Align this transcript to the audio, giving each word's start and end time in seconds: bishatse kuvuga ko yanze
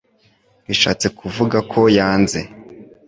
bishatse 0.67 1.07
kuvuga 1.19 1.57
ko 1.71 1.81
yanze 1.97 2.39